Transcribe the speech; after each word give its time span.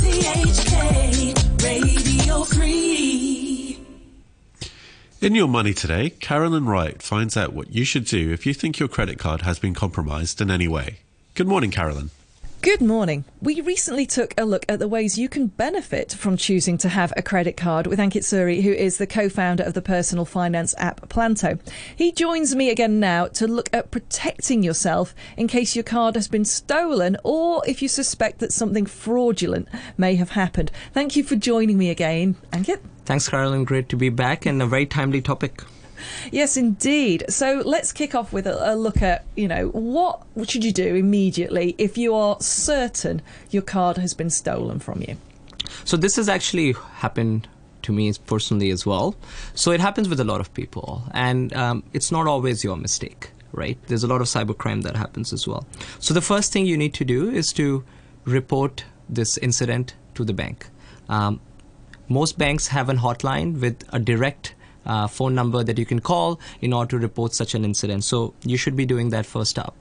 RTHK 0.00 1.34
Radio 1.62 2.44
3. 2.44 3.78
In 5.20 5.34
Your 5.34 5.48
Money 5.48 5.74
today, 5.74 6.10
Carolyn 6.10 6.66
Wright 6.66 7.00
finds 7.00 7.36
out 7.36 7.52
what 7.52 7.72
you 7.72 7.84
should 7.84 8.04
do 8.04 8.32
if 8.32 8.46
you 8.46 8.54
think 8.54 8.78
your 8.78 8.88
credit 8.88 9.18
card 9.18 9.42
has 9.42 9.58
been 9.58 9.74
compromised 9.74 10.40
in 10.40 10.50
any 10.50 10.66
way. 10.66 11.00
Good 11.34 11.46
morning, 11.46 11.70
Carolyn. 11.70 12.10
Good 12.62 12.82
morning. 12.82 13.24
We 13.40 13.62
recently 13.62 14.04
took 14.04 14.34
a 14.38 14.44
look 14.44 14.66
at 14.68 14.80
the 14.80 14.86
ways 14.86 15.16
you 15.16 15.30
can 15.30 15.46
benefit 15.46 16.12
from 16.12 16.36
choosing 16.36 16.76
to 16.78 16.90
have 16.90 17.10
a 17.16 17.22
credit 17.22 17.56
card 17.56 17.86
with 17.86 17.98
Ankit 17.98 18.22
Suri, 18.22 18.62
who 18.62 18.70
is 18.70 18.98
the 18.98 19.06
co-founder 19.06 19.62
of 19.62 19.72
the 19.72 19.80
personal 19.80 20.26
finance 20.26 20.74
app 20.76 21.08
Planto. 21.08 21.58
He 21.96 22.12
joins 22.12 22.54
me 22.54 22.68
again 22.68 23.00
now 23.00 23.28
to 23.28 23.48
look 23.48 23.70
at 23.72 23.90
protecting 23.90 24.62
yourself 24.62 25.14
in 25.38 25.48
case 25.48 25.74
your 25.74 25.84
card 25.84 26.16
has 26.16 26.28
been 26.28 26.44
stolen 26.44 27.16
or 27.24 27.62
if 27.66 27.80
you 27.80 27.88
suspect 27.88 28.40
that 28.40 28.52
something 28.52 28.84
fraudulent 28.84 29.66
may 29.96 30.16
have 30.16 30.32
happened. 30.32 30.70
Thank 30.92 31.16
you 31.16 31.24
for 31.24 31.36
joining 31.36 31.78
me 31.78 31.88
again, 31.88 32.36
Ankit. 32.52 32.80
Thanks, 33.06 33.26
Carolyn. 33.26 33.64
Great 33.64 33.88
to 33.88 33.96
be 33.96 34.10
back 34.10 34.44
and 34.44 34.60
a 34.60 34.66
very 34.66 34.84
timely 34.84 35.22
topic. 35.22 35.62
Yes, 36.30 36.56
indeed. 36.56 37.24
So 37.28 37.62
let's 37.64 37.92
kick 37.92 38.14
off 38.14 38.32
with 38.32 38.46
a, 38.46 38.72
a 38.72 38.76
look 38.76 39.02
at, 39.02 39.24
you 39.36 39.48
know, 39.48 39.68
what 39.68 40.22
should 40.48 40.64
you 40.64 40.72
do 40.72 40.94
immediately 40.94 41.74
if 41.78 41.98
you 41.98 42.14
are 42.14 42.36
certain 42.40 43.22
your 43.50 43.62
card 43.62 43.96
has 43.98 44.14
been 44.14 44.30
stolen 44.30 44.78
from 44.78 45.02
you? 45.02 45.16
So, 45.84 45.96
this 45.96 46.16
has 46.16 46.28
actually 46.28 46.72
happened 46.72 47.48
to 47.82 47.92
me 47.92 48.12
personally 48.26 48.70
as 48.70 48.84
well. 48.84 49.14
So, 49.54 49.70
it 49.70 49.80
happens 49.80 50.08
with 50.08 50.20
a 50.20 50.24
lot 50.24 50.40
of 50.40 50.52
people, 50.54 51.02
and 51.12 51.54
um, 51.54 51.82
it's 51.92 52.10
not 52.10 52.26
always 52.26 52.64
your 52.64 52.76
mistake, 52.76 53.30
right? 53.52 53.78
There's 53.86 54.04
a 54.04 54.08
lot 54.08 54.20
of 54.20 54.26
cybercrime 54.26 54.82
that 54.82 54.96
happens 54.96 55.32
as 55.32 55.46
well. 55.46 55.66
So, 55.98 56.14
the 56.14 56.20
first 56.20 56.52
thing 56.52 56.66
you 56.66 56.76
need 56.76 56.94
to 56.94 57.04
do 57.04 57.30
is 57.30 57.52
to 57.54 57.84
report 58.24 58.84
this 59.08 59.38
incident 59.38 59.94
to 60.14 60.24
the 60.24 60.32
bank. 60.32 60.66
Um, 61.08 61.40
most 62.08 62.38
banks 62.38 62.68
have 62.68 62.88
a 62.88 62.94
hotline 62.94 63.60
with 63.60 63.84
a 63.92 63.98
direct 63.98 64.54
uh, 64.86 65.06
phone 65.06 65.34
number 65.34 65.62
that 65.62 65.78
you 65.78 65.86
can 65.86 66.00
call 66.00 66.40
in 66.60 66.72
order 66.72 66.90
to 66.90 66.98
report 66.98 67.34
such 67.34 67.54
an 67.54 67.64
incident. 67.64 68.04
So 68.04 68.34
you 68.44 68.56
should 68.56 68.76
be 68.76 68.86
doing 68.86 69.10
that 69.10 69.26
first 69.26 69.58
up. 69.58 69.76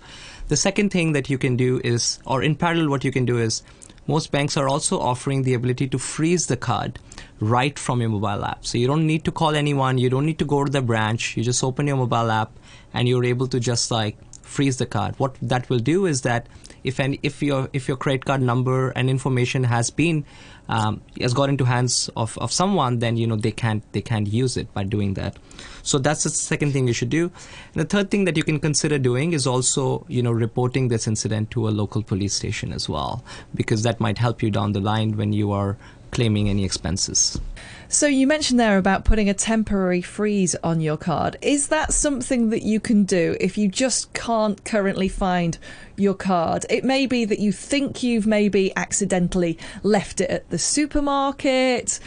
The 0.47 0.57
second 0.57 0.91
thing 0.91 1.13
that 1.13 1.29
you 1.29 1.37
can 1.37 1.55
do 1.55 1.79
is, 1.83 2.19
or 2.25 2.41
in 2.41 2.55
parallel, 2.55 2.89
what 2.89 3.03
you 3.03 3.11
can 3.11 3.25
do 3.25 3.37
is, 3.37 3.61
most 4.07 4.31
banks 4.31 4.57
are 4.57 4.67
also 4.67 4.99
offering 4.99 5.43
the 5.43 5.53
ability 5.53 5.87
to 5.89 5.99
freeze 5.99 6.47
the 6.47 6.57
card 6.57 6.97
right 7.39 7.77
from 7.77 8.01
your 8.01 8.09
mobile 8.09 8.43
app. 8.43 8.65
So 8.65 8.79
you 8.79 8.87
don't 8.87 9.05
need 9.05 9.23
to 9.25 9.31
call 9.31 9.53
anyone, 9.53 9.99
you 9.99 10.09
don't 10.09 10.25
need 10.25 10.39
to 10.39 10.45
go 10.45 10.65
to 10.65 10.71
the 10.71 10.81
branch, 10.81 11.37
you 11.37 11.43
just 11.43 11.63
open 11.63 11.85
your 11.85 11.97
mobile 11.97 12.31
app 12.31 12.51
and 12.91 13.07
you're 13.07 13.23
able 13.23 13.47
to 13.47 13.59
just 13.59 13.91
like 13.91 14.17
freeze 14.49 14.77
the 14.77 14.85
card. 14.85 15.15
What 15.17 15.35
that 15.41 15.69
will 15.69 15.79
do 15.79 16.05
is 16.05 16.21
that 16.21 16.47
if 16.83 16.99
any, 16.99 17.19
if 17.23 17.41
your 17.41 17.69
if 17.73 17.87
your 17.87 17.97
credit 17.97 18.25
card 18.25 18.41
number 18.41 18.89
and 18.91 19.09
information 19.09 19.63
has 19.65 19.89
been 19.91 20.25
um, 20.69 21.01
has 21.19 21.33
got 21.33 21.49
into 21.49 21.65
hands 21.65 22.09
of, 22.15 22.37
of 22.37 22.51
someone, 22.51 22.99
then 22.99 23.17
you 23.17 23.27
know 23.27 23.35
they 23.35 23.51
can't 23.51 23.83
they 23.91 24.01
can't 24.01 24.27
use 24.27 24.57
it 24.57 24.73
by 24.73 24.83
doing 24.83 25.13
that. 25.15 25.37
So 25.83 25.97
that's 25.97 26.23
the 26.23 26.29
second 26.29 26.73
thing 26.73 26.87
you 26.87 26.93
should 26.93 27.09
do. 27.09 27.31
And 27.73 27.81
the 27.81 27.85
third 27.85 28.11
thing 28.11 28.25
that 28.25 28.37
you 28.37 28.43
can 28.43 28.59
consider 28.59 28.97
doing 28.97 29.33
is 29.33 29.45
also 29.47 30.05
you 30.07 30.21
know 30.21 30.31
reporting 30.31 30.87
this 30.87 31.07
incident 31.07 31.51
to 31.51 31.67
a 31.67 31.71
local 31.71 32.03
police 32.03 32.33
station 32.33 32.71
as 32.73 32.87
well, 32.87 33.23
because 33.55 33.83
that 33.83 33.99
might 33.99 34.17
help 34.17 34.41
you 34.41 34.51
down 34.51 34.73
the 34.73 34.81
line 34.81 35.17
when 35.17 35.33
you 35.33 35.51
are 35.51 35.77
claiming 36.11 36.49
any 36.49 36.65
expenses. 36.65 37.39
So 37.91 38.05
you 38.05 38.27
mentioned 38.27 38.59
there 38.59 38.77
about 38.77 39.03
putting 39.03 39.31
a 39.31 39.33
temporary 39.33 40.03
freeze 40.03 40.53
on 40.63 40.79
your 40.79 40.95
card. 40.95 41.37
Is 41.41 41.69
that 41.69 41.91
something 41.91 42.51
that 42.51 42.61
you 42.61 42.79
can 42.79 43.03
do 43.03 43.35
if 43.39 43.57
you 43.57 43.67
just 43.67 44.13
can't 44.13 44.63
currently 44.63 45.07
find 45.07 45.57
your 45.95 46.13
card? 46.13 46.67
It 46.69 46.83
may 46.83 47.07
be 47.07 47.25
that 47.25 47.39
you 47.39 47.51
think 47.51 48.03
you've 48.03 48.27
maybe 48.27 48.71
accidentally 48.77 49.57
left 49.81 50.21
it 50.21 50.29
at 50.29 50.51
the 50.51 50.59
supermarket, 50.59 51.99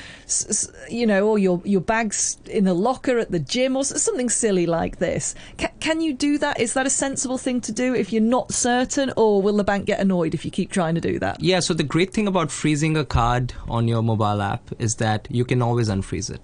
you 0.88 1.04
know, 1.04 1.26
or 1.26 1.36
your 1.40 1.60
your 1.64 1.80
bags 1.80 2.36
in 2.46 2.62
the 2.62 2.74
locker 2.74 3.18
at 3.18 3.32
the 3.32 3.40
gym, 3.40 3.76
or 3.76 3.82
something 3.82 4.28
silly 4.28 4.66
like 4.66 5.00
this. 5.00 5.34
Ca- 5.58 5.72
can 5.80 6.00
you 6.00 6.14
do 6.14 6.38
that? 6.38 6.60
Is 6.60 6.74
that 6.74 6.86
a 6.86 6.90
sensible 6.90 7.38
thing 7.38 7.60
to 7.62 7.72
do 7.72 7.92
if 7.92 8.12
you're 8.12 8.22
not 8.22 8.52
certain, 8.52 9.12
or 9.16 9.42
will 9.42 9.56
the 9.56 9.64
bank 9.64 9.86
get 9.86 9.98
annoyed 9.98 10.32
if 10.32 10.44
you 10.44 10.52
keep 10.52 10.70
trying 10.70 10.94
to 10.94 11.00
do 11.00 11.18
that? 11.18 11.40
Yeah, 11.42 11.58
so 11.58 11.74
the 11.74 11.82
great 11.82 12.12
thing 12.12 12.28
about 12.28 12.52
freezing 12.52 12.96
a 12.96 13.04
card 13.04 13.52
on 13.66 13.88
your 13.88 14.00
mobile 14.00 14.40
app 14.40 14.70
is 14.78 14.94
that 14.96 15.26
you 15.28 15.44
can 15.44 15.60
always 15.72 15.92
unfreeze 15.96 16.30
it. 16.38 16.40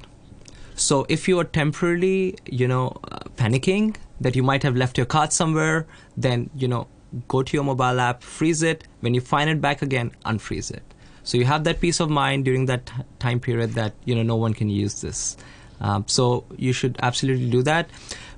So 0.88 1.06
if 1.08 1.26
you 1.28 1.38
are 1.40 1.48
temporarily, 1.60 2.36
you 2.46 2.68
know, 2.68 2.84
uh, 3.10 3.18
panicking 3.36 3.96
that 4.20 4.36
you 4.36 4.44
might 4.50 4.62
have 4.62 4.76
left 4.82 4.96
your 4.96 5.06
card 5.06 5.32
somewhere, 5.32 5.86
then, 6.16 6.50
you 6.56 6.68
know, 6.68 6.86
go 7.26 7.42
to 7.42 7.56
your 7.56 7.64
mobile 7.64 8.00
app, 8.00 8.22
freeze 8.22 8.62
it. 8.62 8.86
When 9.00 9.14
you 9.14 9.20
find 9.20 9.50
it 9.50 9.60
back 9.60 9.82
again, 9.82 10.12
unfreeze 10.24 10.70
it. 10.70 10.82
So 11.24 11.36
you 11.36 11.44
have 11.44 11.64
that 11.64 11.80
peace 11.80 12.00
of 12.00 12.10
mind 12.10 12.44
during 12.44 12.66
that 12.66 12.90
time 13.18 13.40
period 13.40 13.72
that, 13.72 13.94
you 14.04 14.14
know, 14.14 14.22
no 14.22 14.36
one 14.36 14.54
can 14.54 14.70
use 14.70 15.00
this. 15.02 15.36
Um, 15.80 16.04
so 16.06 16.44
you 16.56 16.72
should 16.72 16.96
absolutely 17.08 17.50
do 17.50 17.62
that. 17.62 17.90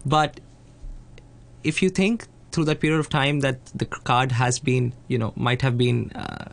But 0.05 0.41
if 1.63 1.83
you 1.83 1.91
think 1.91 2.27
through 2.53 2.65
that 2.65 2.81
period 2.81 2.99
of 2.99 3.09
time 3.09 3.41
that 3.41 3.65
the 3.83 3.85
card 3.85 4.33
has 4.33 4.59
been, 4.59 4.93
you 5.09 5.19
know, 5.19 5.33
might 5.37 5.63
have 5.63 5.77
been, 5.77 6.11
uh, 6.13 6.53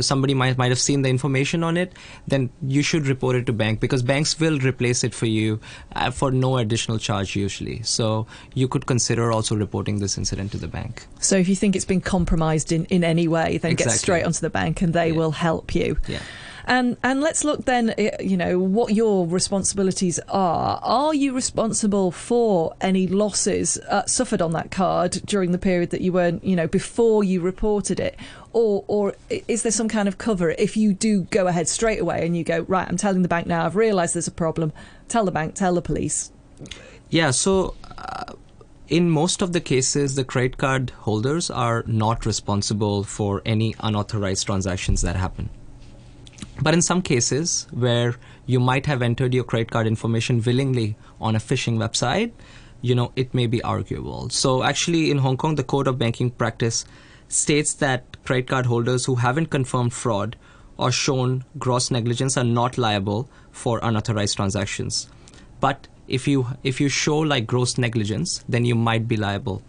somebody 0.00 0.34
might 0.34 0.58
might 0.58 0.70
have 0.70 0.78
seen 0.78 1.02
the 1.02 1.08
information 1.08 1.62
on 1.64 1.76
it, 1.76 1.92
then 2.26 2.50
you 2.62 2.82
should 2.82 3.06
report 3.06 3.36
it 3.36 3.46
to 3.46 3.52
bank 3.52 3.80
because 3.80 4.02
banks 4.02 4.38
will 4.40 4.58
replace 4.60 5.04
it 5.04 5.14
for 5.14 5.26
you 5.26 5.60
uh, 5.96 6.10
for 6.10 6.30
no 6.30 6.56
additional 6.58 6.98
charge 6.98 7.34
usually. 7.36 7.82
So 7.82 8.26
you 8.54 8.68
could 8.68 8.86
consider 8.86 9.32
also 9.32 9.56
reporting 9.56 9.98
this 10.00 10.18
incident 10.18 10.52
to 10.52 10.58
the 10.58 10.68
bank. 10.68 11.06
So 11.20 11.36
if 11.36 11.48
you 11.48 11.56
think 11.56 11.74
it's 11.76 11.84
been 11.84 12.00
compromised 12.00 12.72
in, 12.72 12.84
in 12.86 13.04
any 13.04 13.28
way, 13.28 13.58
then 13.58 13.72
get 13.72 13.86
Exactly. 13.86 13.98
straight 13.98 14.24
onto 14.24 14.40
the 14.40 14.50
bank 14.50 14.82
and 14.82 14.92
they 14.92 15.08
Yeah. 15.10 15.16
will 15.16 15.32
help 15.32 15.74
you. 15.74 15.96
Yeah. 16.06 16.20
And 16.68 16.98
and 17.02 17.22
let's 17.22 17.44
look 17.44 17.64
then, 17.64 17.94
eh, 17.96 18.10
you 18.20 18.36
know, 18.36 18.58
what 18.58 18.94
your 18.94 19.26
responsibilities 19.26 20.20
are. 20.28 20.78
Are 20.82 21.14
you 21.14 21.32
responsible 21.32 22.12
for 22.12 22.74
any 22.82 23.06
losses 23.06 23.78
uh, 23.88 24.04
suffered 24.04 24.42
on 24.42 24.52
that 24.52 24.70
card 24.70 25.22
during 25.24 25.52
the 25.52 25.58
period 25.58 25.88
that 25.90 26.02
you 26.02 26.12
weren't, 26.12 26.44
you 26.44 26.54
know, 26.54 26.66
before 26.66 27.24
you 27.24 27.40
reported 27.40 27.98
it, 27.98 28.16
or 28.52 28.84
or 28.86 29.14
is 29.48 29.62
there 29.62 29.72
some 29.72 29.88
kind 29.88 30.08
of 30.08 30.18
cover 30.18 30.50
if 30.50 30.76
you 30.76 30.92
do 30.92 31.22
go 31.30 31.46
ahead 31.46 31.68
straight 31.68 32.00
away 32.00 32.26
and 32.26 32.36
you 32.36 32.44
go 32.44 32.66
right? 32.68 32.86
I'm 32.86 32.98
telling 32.98 33.22
the 33.22 33.28
bank 33.28 33.46
now. 33.46 33.64
I've 33.64 33.74
realised 33.74 34.14
there's 34.14 34.28
a 34.28 34.30
problem. 34.30 34.74
Tell 35.08 35.24
the 35.24 35.32
bank. 35.32 35.54
Tell 35.54 35.74
the 35.74 35.82
police. 35.82 36.30
Yeah, 37.08 37.30
so 37.30 37.76
uh, 37.96 38.34
in 38.88 39.08
most 39.08 39.40
of 39.40 39.54
the 39.54 39.60
cases, 39.62 40.16
the 40.16 40.24
credit 40.24 40.58
card 40.58 40.90
holders 40.90 41.50
are 41.50 41.82
not 41.86 42.26
responsible 42.26 43.04
for 43.04 43.40
any 43.46 43.74
unauthorized 43.80 44.44
transactions 44.44 45.00
that 45.00 45.16
happen. 45.16 45.48
But 46.60 46.74
in 46.74 46.82
some 46.82 47.02
cases 47.02 47.66
where 47.70 48.16
you 48.46 48.58
might 48.58 48.86
have 48.86 49.00
entered 49.02 49.32
your 49.32 49.44
credit 49.44 49.70
card 49.70 49.86
information 49.86 50.42
willingly 50.42 50.96
on 51.20 51.36
a 51.36 51.38
phishing 51.38 51.76
website, 51.76 52.32
you 52.80 52.94
know, 52.94 53.12
it 53.16 53.32
may 53.34 53.46
be 53.46 53.62
arguable. 53.62 54.28
So 54.30 54.62
actually 54.62 55.10
in 55.10 55.18
Hong 55.18 55.36
Kong, 55.36 55.54
the 55.54 55.64
Code 55.64 55.86
of 55.86 55.98
Banking 55.98 56.30
Practice 56.30 56.84
states 57.28 57.74
that 57.74 58.22
credit 58.24 58.48
card 58.48 58.66
holders 58.66 59.04
who 59.04 59.16
haven't 59.16 59.46
confirmed 59.46 59.92
fraud 59.92 60.36
or 60.76 60.90
shown 60.92 61.44
gross 61.58 61.90
negligence 61.90 62.36
are 62.36 62.44
not 62.44 62.78
liable 62.78 63.28
for 63.50 63.80
unauthorized 63.82 64.36
transactions. 64.36 65.08
But 65.60 65.88
if 66.06 66.26
you 66.26 66.46
if 66.62 66.80
you 66.80 66.88
show 66.88 67.18
like 67.18 67.46
gross 67.46 67.76
negligence, 67.78 68.44
then 68.48 68.64
you 68.64 68.74
might 68.74 69.06
be 69.06 69.16
liable. 69.16 69.62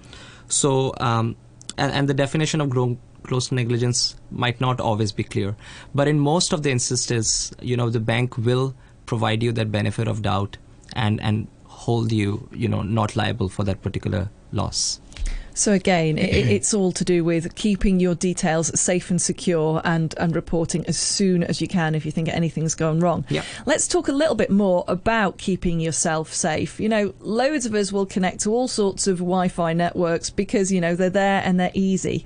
So 0.48 0.94
um, 1.00 1.36
and, 1.78 1.92
and 1.92 2.08
the 2.08 2.14
definition 2.14 2.62
of 2.62 2.70
gro- 2.70 2.98
gross 3.30 3.52
negligence 3.52 4.04
might 4.46 4.60
not 4.66 4.82
always 4.92 5.12
be 5.22 5.24
clear, 5.36 5.56
but 6.02 6.08
in 6.14 6.20
most 6.20 6.54
of 6.54 6.64
the 6.64 6.72
instances, 6.78 7.52
you 7.72 7.78
know, 7.84 7.90
the 7.90 8.00
bank 8.14 8.38
will 8.50 8.74
provide 9.14 9.44
you 9.50 9.52
that 9.60 9.72
benefit 9.72 10.08
of 10.16 10.22
doubt 10.32 10.58
and 11.08 11.22
and 11.22 11.48
hold 11.82 12.12
you 12.12 12.32
you 12.64 12.68
know 12.68 12.82
not 12.96 13.16
liable 13.16 13.48
for 13.58 13.64
that 13.70 13.82
particular 13.90 14.30
loss. 14.52 15.00
So 15.62 15.74
again, 15.74 16.18
i 16.20 16.22
i- 16.22 16.52
it's 16.56 16.74
all 16.80 16.92
to 17.00 17.04
do 17.04 17.18
with 17.30 17.48
keeping 17.56 18.00
your 18.04 18.16
details 18.16 18.68
safe 18.80 19.10
and 19.14 19.22
secure, 19.22 19.82
and 19.94 20.14
and 20.18 20.36
reporting 20.36 20.86
as 20.94 20.98
soon 20.98 21.44
as 21.54 21.60
you 21.62 21.68
can 21.68 21.96
if 21.96 22.06
you 22.06 22.12
think 22.18 22.30
anything's 22.30 22.76
gone 22.76 23.00
wrong. 23.06 23.26
Yep. 23.30 23.44
Let's 23.72 23.88
talk 23.96 24.08
a 24.08 24.16
little 24.22 24.36
bit 24.44 24.52
more 24.52 24.84
about 24.88 25.38
keeping 25.38 25.82
yourself 25.88 26.34
safe. 26.34 26.80
You 26.80 26.90
know, 26.96 27.14
loads 27.42 27.66
of 27.66 27.74
us 27.82 27.92
will 27.92 28.06
connect 28.16 28.40
to 28.46 28.52
all 28.56 28.68
sorts 28.70 29.08
of 29.08 29.18
Wi-Fi 29.18 29.74
networks 29.74 30.30
because 30.44 30.72
you 30.76 30.82
know 30.86 30.96
they're 30.96 31.18
there 31.26 31.42
and 31.46 31.60
they're 31.60 31.76
easy. 31.92 32.24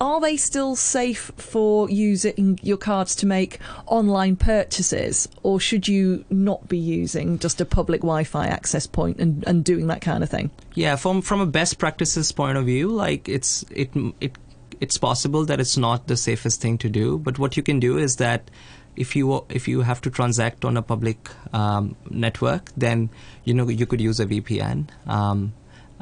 Are 0.00 0.18
they 0.18 0.38
still 0.38 0.76
safe 0.76 1.30
for 1.36 1.90
using 1.90 2.58
your 2.62 2.78
cards 2.78 3.14
to 3.16 3.26
make 3.26 3.58
online 3.86 4.36
purchases, 4.36 5.28
or 5.42 5.60
should 5.60 5.86
you 5.88 6.24
not 6.30 6.68
be 6.68 6.78
using 6.78 7.38
just 7.38 7.60
a 7.60 7.66
public 7.66 8.00
Wi-Fi 8.00 8.46
access 8.46 8.86
point 8.86 9.20
and, 9.20 9.46
and 9.46 9.62
doing 9.62 9.88
that 9.88 10.00
kind 10.00 10.22
of 10.22 10.30
thing? 10.30 10.50
Yeah, 10.74 10.96
from 10.96 11.20
from 11.20 11.40
a 11.40 11.46
best 11.46 11.78
practices 11.78 12.32
point 12.32 12.56
of 12.56 12.64
view, 12.64 12.88
like 12.88 13.28
it's 13.28 13.62
it 13.70 13.90
it 14.20 14.38
it's 14.80 14.96
possible 14.96 15.44
that 15.44 15.60
it's 15.60 15.76
not 15.76 16.06
the 16.06 16.16
safest 16.16 16.62
thing 16.62 16.78
to 16.78 16.88
do. 16.88 17.18
But 17.18 17.38
what 17.38 17.58
you 17.58 17.62
can 17.62 17.78
do 17.78 17.98
is 17.98 18.16
that 18.16 18.50
if 18.96 19.14
you 19.14 19.44
if 19.50 19.68
you 19.68 19.82
have 19.82 20.00
to 20.02 20.10
transact 20.10 20.64
on 20.64 20.76
a 20.76 20.82
public 20.82 21.30
um, 21.52 21.94
network, 22.08 22.70
then 22.76 23.10
you 23.44 23.54
know 23.54 23.68
you 23.68 23.86
could 23.86 24.00
use 24.00 24.18
a 24.18 24.26
VPN. 24.26 24.88
Um, 25.06 25.52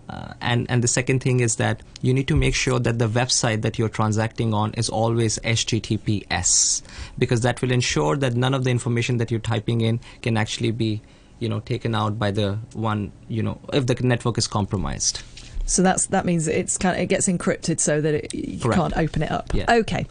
Uh, 0.09 0.35
and 0.41 0.71
and 0.71 0.83
the 0.83 0.89
second 0.89 1.21
thing 1.21 1.41
is 1.41 1.57
that 1.57 1.83
you 2.03 2.15
need 2.15 2.29
to 2.29 2.37
make 2.37 2.55
sure 2.55 2.79
that 2.79 2.99
the 2.99 3.09
website 3.09 3.63
that 3.63 3.79
you're 3.79 3.89
transacting 3.89 4.55
on 4.55 4.73
is 4.75 4.89
always 4.89 5.39
HTTPS 5.41 6.83
because 7.19 7.41
that 7.43 7.61
will 7.63 7.71
ensure 7.71 8.17
that 8.17 8.35
none 8.35 8.55
of 8.55 8.65
the 8.65 8.71
information 8.71 9.19
that 9.19 9.31
you're 9.31 9.41
typing 9.41 9.81
in 9.81 10.01
can 10.23 10.37
actually 10.37 10.71
be 10.71 11.01
you 11.39 11.49
know 11.49 11.61
taken 11.61 11.95
out 11.95 12.19
by 12.19 12.31
the 12.31 12.59
one 12.73 13.13
you 13.29 13.43
know 13.43 13.59
if 13.73 13.87
the 13.87 13.95
network 13.95 14.39
is 14.39 14.47
compromised. 14.47 15.23
So 15.69 15.83
that's 15.83 16.07
that 16.07 16.25
means 16.25 16.49
it's 16.49 16.79
kind 16.79 16.97
of, 16.97 17.03
it 17.03 17.07
gets 17.07 17.29
encrypted 17.29 17.79
so 17.79 18.01
that 18.01 18.15
it, 18.15 18.35
you 18.35 18.59
Correct. 18.59 18.81
can't 18.81 18.97
open 18.97 19.23
it 19.23 19.31
up. 19.31 19.53
Yeah. 19.53 19.67
Okay. 19.69 20.07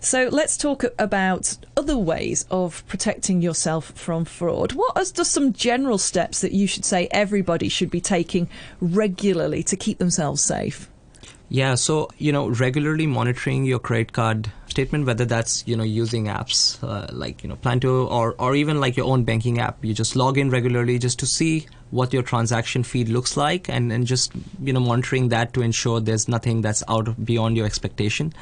So 0.00 0.28
let's 0.30 0.56
talk 0.56 0.84
about 0.98 1.56
other 1.76 1.96
ways 1.96 2.46
of 2.50 2.86
protecting 2.86 3.42
yourself 3.42 3.92
from 3.92 4.24
fraud. 4.24 4.72
What 4.72 4.96
are 4.96 5.04
just 5.04 5.32
some 5.32 5.52
general 5.52 5.98
steps 5.98 6.40
that 6.40 6.52
you 6.52 6.66
should 6.66 6.84
say 6.84 7.08
everybody 7.10 7.68
should 7.68 7.90
be 7.90 8.00
taking 8.00 8.48
regularly 8.80 9.62
to 9.64 9.76
keep 9.76 9.98
themselves 9.98 10.42
safe? 10.42 10.88
Yeah, 11.52 11.74
so 11.74 12.08
you 12.16 12.30
know, 12.30 12.46
regularly 12.48 13.08
monitoring 13.08 13.64
your 13.64 13.80
credit 13.80 14.12
card 14.12 14.52
statement, 14.68 15.04
whether 15.04 15.24
that's 15.24 15.66
you 15.66 15.74
know 15.74 15.82
using 15.82 16.26
apps 16.26 16.80
uh, 16.84 17.08
like 17.12 17.42
you 17.42 17.48
know 17.48 17.56
Planto 17.56 18.06
or 18.06 18.36
or 18.38 18.54
even 18.54 18.78
like 18.80 18.96
your 18.96 19.06
own 19.06 19.24
banking 19.24 19.58
app, 19.58 19.84
you 19.84 19.92
just 19.92 20.14
log 20.14 20.38
in 20.38 20.50
regularly 20.50 20.96
just 21.00 21.18
to 21.18 21.26
see 21.26 21.66
what 21.90 22.12
your 22.12 22.22
transaction 22.22 22.84
feed 22.84 23.08
looks 23.08 23.36
like, 23.36 23.68
and 23.68 23.90
and 23.92 24.06
just 24.06 24.30
you 24.62 24.72
know 24.72 24.78
monitoring 24.78 25.30
that 25.30 25.52
to 25.54 25.60
ensure 25.60 25.98
there's 25.98 26.28
nothing 26.28 26.60
that's 26.60 26.84
out 26.86 27.24
beyond 27.24 27.56
your 27.56 27.66
expectation. 27.66 28.32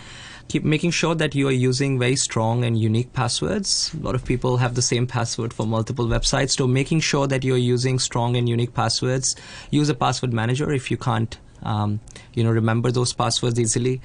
Keep 0.48 0.64
making 0.64 0.90
sure 0.90 1.14
that 1.14 1.34
you 1.34 1.48
are 1.48 1.58
using 1.68 1.98
very 1.98 2.16
strong 2.16 2.62
and 2.62 2.78
unique 2.78 3.14
passwords. 3.14 3.90
A 3.94 4.04
lot 4.04 4.16
of 4.16 4.24
people 4.26 4.58
have 4.58 4.74
the 4.74 4.82
same 4.82 5.06
password 5.06 5.54
for 5.54 5.66
multiple 5.66 6.06
websites, 6.06 6.58
so 6.58 6.66
making 6.66 7.00
sure 7.00 7.26
that 7.26 7.42
you're 7.42 7.56
using 7.56 7.98
strong 7.98 8.36
and 8.36 8.46
unique 8.50 8.74
passwords. 8.74 9.34
Use 9.70 9.88
a 9.88 9.94
password 9.94 10.34
manager 10.34 10.70
if 10.72 10.90
you 10.90 10.98
can't 10.98 11.38
um, 11.62 12.00
you 12.34 12.44
know 12.44 12.50
remember 12.50 12.90
those 12.90 13.12
passwords 13.12 13.58
easily. 13.58 14.00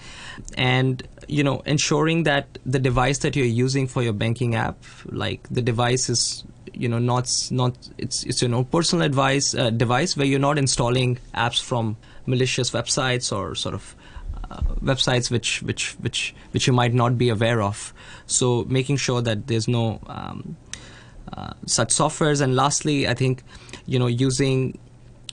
And 0.58 1.08
you 1.28 1.44
know 1.44 1.60
ensuring 1.66 2.24
that 2.24 2.58
the 2.66 2.80
device 2.80 3.20
that 3.20 3.36
you're 3.36 3.46
using 3.46 3.88
for 3.88 4.02
your 4.02 4.14
banking 4.14 4.56
app 4.56 4.78
like 5.06 5.48
the 5.50 5.62
device 5.62 6.10
is 6.10 6.44
you 6.74 6.90
know 6.90 7.00
not 7.00 7.30
not 7.52 7.78
it's 7.98 8.24
it's 8.24 8.42
you 8.42 8.48
know 8.48 8.64
personal 8.64 9.06
advice 9.06 9.54
uh, 9.56 9.70
device 9.70 10.18
where 10.18 10.26
you're 10.26 10.40
not 10.40 10.58
installing 10.58 11.18
apps 11.36 11.62
from 11.62 11.96
malicious 12.26 12.72
websites 12.72 13.36
or 13.36 13.56
sort 13.56 13.76
of 13.76 13.96
uh, 14.50 14.62
websites 14.82 15.30
which 15.32 15.62
which 15.64 15.94
which 16.00 16.36
which 16.52 16.68
you 16.68 16.74
might 16.74 16.94
not 16.94 17.18
be 17.18 17.30
aware 17.30 17.62
of. 17.62 17.94
So 18.26 18.66
making 18.68 18.98
sure 18.98 19.22
that 19.22 19.48
there's 19.48 19.68
no 19.68 20.00
um, 20.08 20.58
uh, 21.32 21.54
such 21.66 21.90
softwares. 21.90 22.42
And 22.42 22.56
lastly 22.56 23.08
i 23.08 23.14
think 23.14 23.44
you 23.86 24.00
know 24.00 24.08
using 24.08 24.78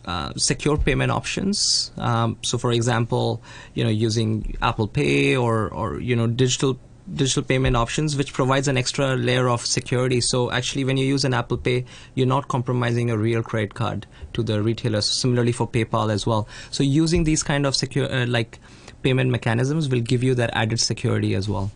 uh, 0.07 0.33
secure 0.37 0.77
payment 0.77 1.13
options. 1.13 1.93
Um, 1.99 2.39
so, 2.43 2.59
for 2.59 2.73
example, 2.73 3.43
you 3.75 3.85
know, 3.85 3.91
using 3.91 4.57
Apple 4.63 4.89
Pay 4.89 5.37
or 5.37 5.69
or 5.69 6.01
you 6.01 6.17
know 6.17 6.27
digital 6.27 6.79
digital 7.13 7.43
payment 7.43 7.77
options, 7.77 8.17
which 8.17 8.33
provides 8.33 8.69
an 8.69 8.77
extra 8.77 9.17
layer 9.17 9.49
of 9.49 9.65
security. 9.67 10.21
So, 10.21 10.51
actually, 10.51 10.85
when 10.85 10.97
you 10.97 11.07
use 11.07 11.25
an 11.25 11.35
Apple 11.35 11.59
Pay, 11.59 11.85
you're 12.15 12.27
not 12.27 12.49
compromising 12.49 13.11
a 13.11 13.19
real 13.19 13.43
credit 13.43 13.75
card 13.75 14.07
to 14.33 14.43
the 14.43 14.63
retailer. 14.63 15.01
So 15.01 15.13
similarly 15.13 15.53
for 15.53 15.69
PayPal 15.69 16.11
as 16.11 16.27
well. 16.27 16.49
So, 16.71 16.83
using 16.83 17.25
these 17.25 17.43
kind 17.43 17.67
of 17.67 17.77
secure 17.77 18.11
uh, 18.11 18.27
like 18.27 18.59
payment 19.03 19.31
mechanisms 19.31 19.89
will 19.89 20.01
give 20.01 20.23
you 20.23 20.35
that 20.35 20.51
added 20.53 20.81
security 20.81 21.35
as 21.35 21.49
well. 21.49 21.71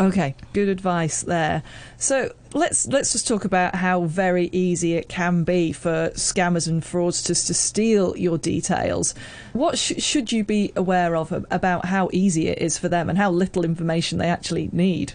Okay, 0.00 0.34
good 0.54 0.68
advice 0.68 1.22
there. 1.22 1.62
So 1.98 2.32
let's 2.52 2.86
let's 2.88 3.12
just 3.12 3.28
talk 3.28 3.44
about 3.44 3.74
how 3.74 4.04
very 4.04 4.48
easy 4.52 4.94
it 4.94 5.08
can 5.08 5.44
be 5.44 5.72
for 5.72 6.10
scammers 6.14 6.66
and 6.66 6.82
fraudsters 6.82 7.46
to 7.46 7.54
steal 7.54 8.16
your 8.16 8.38
details. 8.38 9.14
What 9.52 9.78
sh- 9.78 10.02
should 10.02 10.32
you 10.32 10.44
be 10.44 10.72
aware 10.76 11.16
of 11.16 11.32
about 11.50 11.86
how 11.86 12.10
easy 12.12 12.48
it 12.48 12.58
is 12.58 12.78
for 12.78 12.88
them 12.88 13.08
and 13.08 13.18
how 13.18 13.30
little 13.30 13.64
information 13.64 14.18
they 14.18 14.28
actually 14.28 14.68
need? 14.72 15.14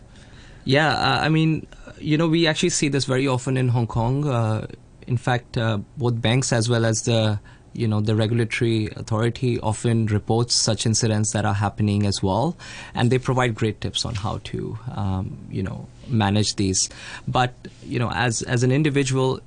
Yeah, 0.64 0.90
uh, 0.90 1.20
I 1.22 1.30
mean, 1.30 1.68
you 2.00 2.18
know, 2.18 2.28
we 2.28 2.48
actually 2.48 2.70
see 2.70 2.90
this 2.90 3.06
very 3.06 3.28
often 3.28 3.58
in 3.58 3.70
Hong 3.70 3.88
Kong. 3.88 4.28
Uh, 4.28 4.68
in 5.06 5.18
fact, 5.18 5.58
uh, 5.58 5.78
both 5.98 6.20
banks 6.20 6.52
as 6.52 6.68
well 6.68 6.86
as 6.86 7.04
the 7.04 7.40
you 7.75 7.88
know 7.88 8.00
the 8.01 8.16
regulatory 8.16 8.88
authority 8.95 9.60
often 9.60 10.06
reports 10.07 10.56
such 10.56 10.86
incidents 10.86 11.33
that 11.33 11.45
are 11.45 11.54
happening 11.54 12.06
as 12.06 12.24
well 12.24 12.56
and 12.94 13.12
they 13.12 13.18
provide 13.18 13.54
great 13.54 13.81
tips 13.81 14.06
on 14.06 14.16
how 14.16 14.39
to 14.44 14.77
um, 14.95 15.38
you 15.50 15.62
know 15.62 15.88
manage 16.07 16.56
these 16.56 16.89
but 17.27 17.54
you 17.83 18.00
know 18.00 18.12
as 18.12 18.42
as 18.44 18.63
an 18.63 18.72
individual 18.72 19.39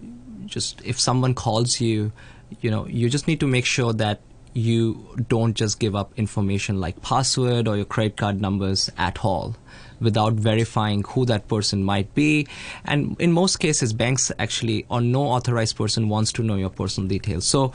just 0.46 0.80
if 0.84 1.00
someone 1.00 1.34
calls 1.34 1.80
you 1.80 2.12
you 2.60 2.70
know 2.70 2.86
you 2.86 3.08
just 3.08 3.26
need 3.26 3.40
to 3.40 3.46
make 3.46 3.64
sure 3.64 3.92
that 3.92 4.20
you 4.54 5.24
don't 5.28 5.54
just 5.54 5.78
give 5.78 5.94
up 5.94 6.12
information 6.16 6.80
like 6.80 7.00
password 7.02 7.68
or 7.68 7.76
your 7.76 7.84
credit 7.84 8.16
card 8.16 8.40
numbers 8.40 8.90
at 8.98 9.24
all 9.24 9.54
without 10.00 10.34
verifying 10.34 11.02
who 11.02 11.24
that 11.26 11.48
person 11.48 11.82
might 11.82 12.14
be. 12.14 12.46
And 12.84 13.20
in 13.20 13.32
most 13.32 13.58
cases, 13.58 13.92
banks 13.92 14.30
actually, 14.38 14.86
or 14.88 15.00
no 15.00 15.22
authorized 15.22 15.76
person 15.76 16.08
wants 16.08 16.32
to 16.32 16.42
know 16.42 16.56
your 16.56 16.70
personal 16.70 17.08
details. 17.08 17.46
So 17.46 17.72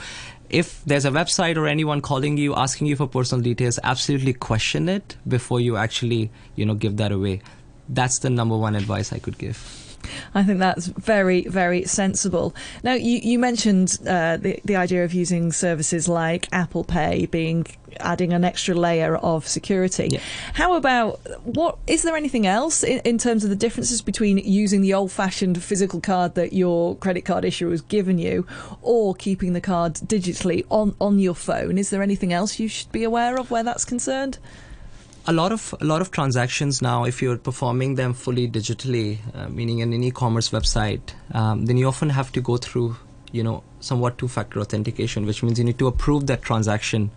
if 0.54 0.84
there's 0.86 1.06
a 1.06 1.10
website 1.10 1.58
or 1.58 1.68
anyone 1.68 2.00
calling 2.00 2.38
you 2.38 2.56
asking 2.56 2.88
you 2.88 2.96
for 2.96 3.08
personal 3.08 3.42
details 3.42 3.80
absolutely 3.84 4.34
question 4.34 4.88
it 4.88 5.16
before 5.28 5.60
you 5.60 5.78
actually 5.78 6.30
you 6.56 6.66
know 6.66 6.76
give 6.76 6.98
that 6.98 7.12
away. 7.12 7.42
That's 7.90 8.20
the 8.20 8.30
number 8.30 8.56
one 8.56 8.76
advice 8.76 9.12
i 9.12 9.20
could 9.20 9.38
give 9.38 9.93
I 10.36 10.44
think 10.44 10.60
that's 10.60 10.88
very, 10.88 11.44
very 11.44 11.86
sensible. 11.86 12.56
Now, 12.84 12.94
you, 12.94 13.20
you 13.20 13.40
mentioned 13.40 14.00
uh, 14.08 14.38
the 14.38 14.60
the 14.66 14.76
idea 14.76 15.04
of 15.06 15.14
using 15.14 15.52
services 15.52 16.08
like 16.08 16.48
Apple 16.52 16.84
Pay 16.84 17.28
being 17.28 17.68
adding 18.00 18.34
an 18.34 18.44
extra 18.44 18.74
layer 18.74 19.16
of 19.18 19.48
security. 19.48 20.10
Yeah. 20.12 20.20
How 20.54 20.74
about 20.74 21.20
what 21.44 21.78
is 21.86 22.02
there 22.02 22.16
anything 22.16 22.48
else 22.48 22.84
in, 22.84 23.00
in 23.00 23.18
terms 23.18 23.44
of 23.44 23.52
the 23.52 23.56
differences 23.56 24.02
between 24.02 24.40
using 24.40 24.82
the 24.82 24.96
old-fashioned 24.96 25.62
physical 25.62 26.02
card 26.02 26.34
that 26.34 26.54
your 26.54 26.96
credit 26.96 27.22
card 27.26 27.46
issuer 27.46 27.70
has 27.70 27.82
given 27.82 28.18
you, 28.18 28.48
or 28.82 29.14
keeping 29.14 29.54
the 29.54 29.62
card 29.62 29.94
digitally 29.96 30.66
on 30.70 30.96
on 31.00 31.20
your 31.20 31.36
phone? 31.36 31.78
Is 31.78 31.90
there 31.90 32.02
anything 32.02 32.34
else 32.34 32.60
you 32.60 32.68
should 32.68 32.92
be 32.92 33.04
aware 33.04 33.38
of 33.38 33.52
where 33.52 33.64
that's 33.64 33.86
concerned? 33.86 34.40
A 35.26 35.32
lot 35.32 35.52
of 35.52 35.74
a 35.80 35.86
lot 35.86 36.02
of 36.02 36.12
transactions 36.12 36.82
now, 36.82 37.06
if 37.06 37.22
you're 37.22 37.38
performing 37.38 37.96
them 37.96 38.14
fully 38.14 38.48
digitally, 38.48 39.20
uh, 39.34 39.48
meaning 39.50 39.80
in 39.80 39.94
an 39.94 40.04
e-commerce 40.04 40.50
website, 40.50 41.02
um, 41.34 41.66
then 41.66 41.78
you 41.78 41.88
often 41.88 42.10
have 42.10 42.32
to 42.34 42.42
go 42.42 42.58
through, 42.58 42.98
you 43.32 43.44
know, 43.44 43.64
somewhat 43.80 44.18
two-factor 44.18 44.60
authentication, 44.60 45.26
which 45.26 45.42
means 45.42 45.58
you 45.58 45.64
need 45.64 45.80
to 45.80 45.88
approve 45.88 46.28
that 46.28 46.42
transaction 46.42 47.10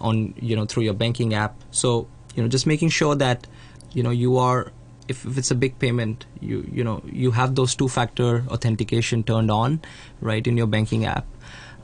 on, 0.00 0.32
you 0.40 0.56
know, 0.56 0.64
through 0.64 0.84
your 0.84 0.94
banking 0.94 1.34
app. 1.34 1.54
So, 1.70 2.08
you 2.34 2.42
know, 2.42 2.48
just 2.48 2.66
making 2.66 2.88
sure 2.88 3.14
that, 3.16 3.46
you 3.92 4.02
know, 4.02 4.10
you 4.10 4.38
are, 4.38 4.72
if, 5.08 5.26
if 5.26 5.36
it's 5.36 5.50
a 5.50 5.54
big 5.54 5.78
payment, 5.78 6.24
you 6.40 6.66
you 6.72 6.82
know, 6.82 7.02
you 7.04 7.30
have 7.32 7.56
those 7.56 7.74
two-factor 7.74 8.44
authentication 8.48 9.22
turned 9.22 9.50
on, 9.50 9.82
right, 10.22 10.46
in 10.46 10.56
your 10.56 10.66
banking 10.66 11.04
app. 11.04 11.26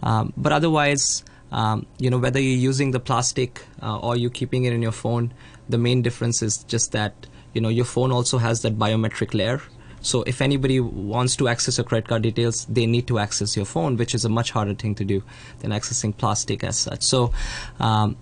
Um, 0.03 0.33
but 0.37 0.53
otherwise. 0.53 1.25
Um, 1.53 1.87
you 1.99 2.11
know 2.11 2.19
whether 2.19 2.41
you're 2.41 2.59
using 2.59 2.91
the 2.91 2.99
plastic 2.99 3.63
uh, 3.81 4.01
or 4.01 4.17
you're 4.17 4.31
keeping 4.31 4.65
it 4.65 4.73
in 4.73 4.83
your 4.83 4.91
phone 4.91 5.33
the 5.69 5.79
main 5.79 6.03
difference 6.03 6.43
is 6.43 6.65
just 6.65 6.93
that 6.93 7.27
you 7.53 7.61
know 7.61 7.69
your 7.69 7.85
phone 7.85 8.13
also 8.13 8.39
has 8.39 8.63
that 8.63 8.79
biometric 8.79 9.35
layer. 9.35 9.63
So 10.01 10.23
if 10.23 10.41
anybody 10.41 10.79
wants 10.79 11.35
to 11.37 11.49
access 11.49 11.79
your 11.79 11.85
credit 11.85 12.09
card 12.09 12.23
details 12.23 12.65
they 12.67 12.87
need 12.87 13.07
to 13.09 13.19
access 13.19 13.57
your 13.57 13.65
phone 13.65 13.97
which 13.97 14.15
is 14.15 14.25
a 14.25 14.29
much 14.29 14.53
harder 14.53 14.75
thing 14.75 14.95
to 14.97 15.05
do 15.05 15.23
than 15.61 15.73
accessing 15.73 16.17
plastic 16.17 16.63
as 16.63 16.79
such. 16.79 17.03
So 17.03 17.33
um, 17.81 18.17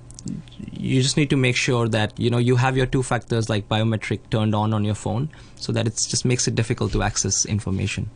you 0.72 1.02
just 1.02 1.16
need 1.16 1.30
to 1.30 1.36
make 1.36 1.56
sure 1.56 1.88
that 1.88 2.18
you 2.18 2.30
know 2.30 2.38
you 2.38 2.56
have 2.56 2.76
your 2.76 2.86
two 2.86 3.02
factors 3.02 3.48
like 3.48 3.68
biometric 3.68 4.20
turned 4.30 4.54
on 4.54 4.72
on 4.72 4.84
your 4.84 4.94
phone 4.94 5.28
so 5.56 5.72
that 5.72 5.86
it 5.86 5.94
just 6.08 6.24
makes 6.24 6.48
it 6.48 6.54
difficult 6.54 6.92
to 6.92 7.02
access 7.02 7.44
information 7.44 8.10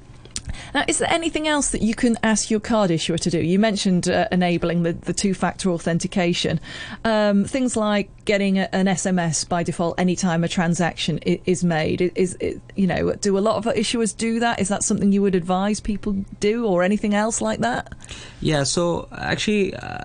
Now, 0.75 0.85
is 0.89 0.99
there 0.99 1.11
anything 1.11 1.49
else 1.49 1.71
that 1.71 1.83
you 1.83 1.95
can 1.95 2.17
ask 2.23 2.51
your 2.51 2.61
card 2.61 2.91
issuer 2.91 3.19
to 3.19 3.31
do? 3.31 3.39
You 3.39 3.59
mentioned 3.59 4.09
uh, 4.09 4.29
enabling 4.31 4.83
the, 4.83 4.93
the 4.93 5.13
two 5.13 5.35
factor 5.35 5.71
authentication. 5.71 6.61
Um, 7.05 7.45
things 7.45 7.77
like 7.77 8.11
getting 8.25 8.59
a, 8.59 8.69
an 8.73 8.87
SMS 8.87 9.49
by 9.49 9.63
default 9.63 9.99
anytime 9.99 10.45
a 10.45 10.49
transaction 10.49 11.19
is, 11.19 11.39
is 11.47 11.65
made. 11.65 12.01
Is, 12.15 12.35
is, 12.37 12.61
you 12.77 12.87
know, 12.87 13.13
do 13.15 13.39
a 13.39 13.41
lot 13.41 13.57
of 13.57 13.75
issuers 13.75 14.17
do 14.17 14.41
that? 14.41 14.61
Is 14.61 14.69
that 14.69 14.83
something 14.83 15.13
you 15.13 15.23
would 15.23 15.35
advise 15.35 15.81
people 15.81 16.13
do 16.41 16.67
or 16.67 16.83
anything 16.83 17.15
else 17.15 17.41
like 17.41 17.61
that? 17.61 17.93
Yeah, 18.41 18.65
so 18.65 19.09
actually, 19.17 19.75
uh, 19.75 20.05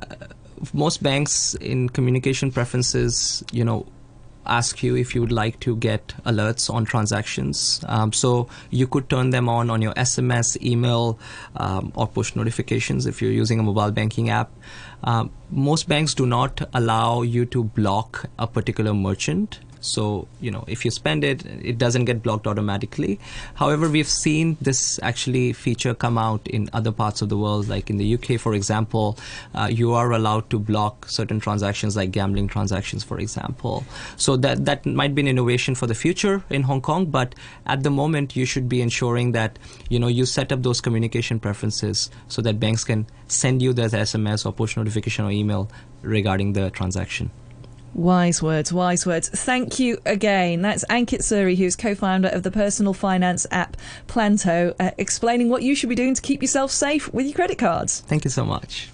most 0.74 1.04
banks 1.04 1.56
in 1.56 1.90
communication 1.90 2.52
preferences, 2.52 3.44
you 3.52 3.64
know, 3.64 3.86
ask 4.46 4.84
you 4.84 4.96
if 4.96 5.16
you 5.16 5.22
would 5.22 5.32
like 5.32 5.60
to 5.62 5.76
get 5.76 6.14
alerts 6.26 6.74
on 6.74 6.86
transactions. 6.86 7.84
Um, 7.88 8.14
so 8.14 8.48
you 8.70 8.88
could 8.88 9.10
turn 9.10 9.30
them 9.30 9.50
on 9.50 9.70
on 9.70 9.82
your 9.82 9.94
SMS, 9.94 10.62
email, 10.62 11.20
um, 11.56 11.92
or 11.96 12.08
push 12.08 12.36
notifications 12.36 13.06
if 13.06 13.22
you're 13.22 13.32
using 13.32 13.60
a 13.60 13.64
mobile 13.64 13.92
banking 13.92 14.30
app. 14.30 14.52
Um, 15.04 15.32
most 15.50 15.88
banks 15.88 16.14
do 16.14 16.26
not 16.26 16.68
allow 16.74 17.22
you 17.22 17.46
to 17.48 17.64
block 17.64 18.30
a 18.40 18.48
particular 18.48 18.94
merchant. 18.94 19.60
So, 19.84 20.28
you 20.40 20.50
know, 20.50 20.64
if 20.68 20.86
you 20.86 20.92
spend 20.92 21.24
it, 21.24 21.46
it 21.46 21.78
doesn't 21.78 22.06
get 22.06 22.24
blocked 22.24 22.48
automatically. 22.48 23.20
However, 23.56 23.90
we've 23.90 24.08
seen 24.08 24.58
this 24.62 24.98
actually 25.04 25.52
feature 25.52 25.94
come 25.94 26.18
out 26.18 26.48
in 26.48 26.70
other 26.72 26.92
parts 26.92 27.22
of 27.22 27.28
the 27.28 27.38
world, 27.38 27.68
like 27.68 27.90
in 27.90 27.98
the 27.98 28.14
UK, 28.16 28.40
for 28.40 28.54
example, 28.54 29.18
uh, 29.54 29.68
you 29.70 29.94
are 29.94 30.12
allowed 30.14 30.50
to 30.52 30.58
block 30.58 31.10
certain 31.10 31.40
transactions 31.40 31.98
like 31.98 32.12
gambling 32.12 32.48
transactions, 32.48 33.04
for 33.04 33.20
example. 33.20 33.84
So 34.16 34.38
that, 34.38 34.64
that 34.66 34.86
might 34.86 35.14
be 35.14 35.22
an 35.22 35.28
innovation 35.28 35.76
for 35.76 35.86
the 35.86 35.96
future 35.96 36.44
in 36.50 36.64
Hong 36.64 36.82
Kong, 36.82 37.06
but 37.08 37.36
at 37.66 37.84
the 37.84 37.90
moment, 37.90 38.36
you 38.38 38.46
should 38.46 38.70
be 38.70 38.82
ensuring 38.82 39.34
that, 39.34 39.60
you 39.90 40.00
know, 40.00 40.08
you 40.08 40.26
set 40.26 40.54
up 40.54 40.64
those 40.64 40.80
communication 40.80 41.40
preferences 41.40 42.10
so 42.30 42.42
that 42.42 42.60
banks 42.60 42.86
can 42.86 43.06
send 43.28 43.62
you 43.62 43.74
that 43.74 43.92
SMS 43.92 44.46
or 44.46 44.54
push 44.54 44.78
notification 44.78 45.26
or 45.26 45.32
email 45.32 45.70
regarding 46.02 46.54
the 46.54 46.70
transaction. 46.70 47.32
Wise 47.94 48.42
words, 48.42 48.74
wise 48.74 49.06
words. 49.06 49.30
Thank 49.30 49.80
you 49.80 50.00
again. 50.06 50.62
That's 50.62 50.84
Ankit 50.86 51.20
Suri, 51.20 51.56
who's 51.56 51.76
co 51.76 51.94
founder 51.94 52.30
of 52.30 52.44
the 52.44 52.52
personal 52.52 52.94
finance 52.94 53.46
app 53.52 53.78
Planto, 54.08 54.76
uh, 54.80 54.92
explaining 54.98 55.50
what 55.50 55.64
you 55.64 55.76
should 55.76 55.90
be 55.90 55.96
doing 55.96 56.16
to 56.16 56.22
keep 56.22 56.42
yourself 56.42 56.72
safe 56.72 57.14
with 57.14 57.26
your 57.26 57.36
credit 57.36 57.58
cards. 57.58 58.02
Thank 58.02 58.24
you 58.24 58.32
so 58.32 58.46
much. 58.46 58.90